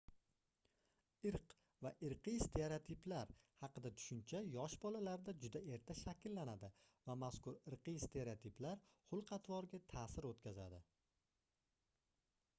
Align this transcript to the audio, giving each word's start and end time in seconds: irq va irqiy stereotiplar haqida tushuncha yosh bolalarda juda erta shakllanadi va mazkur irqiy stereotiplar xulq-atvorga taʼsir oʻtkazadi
irq 1.31 1.51
va 1.85 1.89
irqiy 2.05 2.37
stereotiplar 2.43 3.33
haqida 3.63 3.91
tushuncha 3.99 4.41
yosh 4.53 4.75
bolalarda 4.85 5.35
juda 5.43 5.61
erta 5.77 5.97
shakllanadi 5.99 6.69
va 7.11 7.15
mazkur 7.25 7.59
irqiy 7.73 8.01
stereotiplar 8.05 8.81
xulq-atvorga 9.11 9.83
taʼsir 9.95 10.29
oʻtkazadi 10.33 10.81